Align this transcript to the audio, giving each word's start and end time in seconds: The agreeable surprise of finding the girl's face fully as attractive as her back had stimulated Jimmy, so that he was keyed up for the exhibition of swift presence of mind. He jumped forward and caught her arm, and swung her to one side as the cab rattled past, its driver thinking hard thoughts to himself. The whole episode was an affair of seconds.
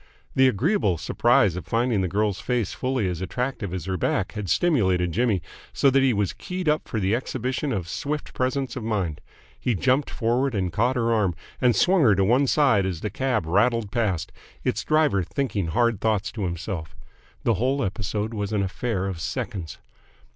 The 0.33 0.47
agreeable 0.47 0.97
surprise 0.97 1.55
of 1.55 1.67
finding 1.67 2.01
the 2.01 2.07
girl's 2.07 2.39
face 2.39 2.73
fully 2.73 3.07
as 3.07 3.21
attractive 3.21 3.71
as 3.71 3.85
her 3.85 3.97
back 3.97 4.31
had 4.31 4.49
stimulated 4.49 5.11
Jimmy, 5.11 5.43
so 5.73 5.91
that 5.91 6.01
he 6.01 6.11
was 6.11 6.33
keyed 6.33 6.67
up 6.67 6.87
for 6.87 6.99
the 6.99 7.13
exhibition 7.13 7.71
of 7.71 7.87
swift 7.87 8.33
presence 8.33 8.75
of 8.75 8.83
mind. 8.83 9.21
He 9.59 9.75
jumped 9.75 10.09
forward 10.09 10.55
and 10.55 10.73
caught 10.73 10.95
her 10.95 11.13
arm, 11.13 11.35
and 11.61 11.75
swung 11.75 12.01
her 12.01 12.15
to 12.15 12.23
one 12.23 12.47
side 12.47 12.83
as 12.83 13.01
the 13.01 13.11
cab 13.11 13.45
rattled 13.45 13.91
past, 13.91 14.31
its 14.63 14.83
driver 14.83 15.21
thinking 15.21 15.67
hard 15.67 16.01
thoughts 16.01 16.31
to 16.31 16.45
himself. 16.45 16.95
The 17.43 17.53
whole 17.61 17.83
episode 17.83 18.33
was 18.33 18.51
an 18.51 18.63
affair 18.63 19.05
of 19.05 19.21
seconds. 19.21 19.77